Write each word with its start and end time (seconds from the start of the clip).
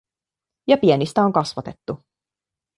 Ja 0.67 0.77
pienistä 0.77 1.23
on 1.25 1.33
kasvatettu. 1.33 1.99